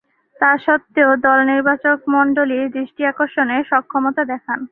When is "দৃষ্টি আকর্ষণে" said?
2.75-3.57